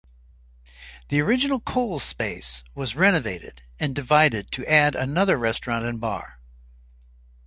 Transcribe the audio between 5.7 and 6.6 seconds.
and bar.